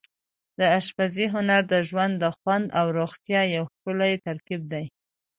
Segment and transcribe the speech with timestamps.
[0.59, 4.85] د اشپزۍ هنر د ژوند د خوند او روغتیا یو ښکلی ترکیب دی.